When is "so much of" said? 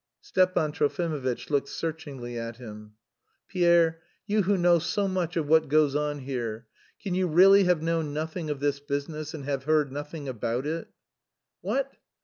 4.79-5.45